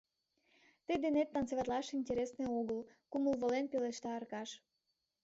[0.85, 2.79] —Тый денет танцеватлаш интересне огыл!—
[3.11, 4.49] кумыл волен пелешта Аркаш.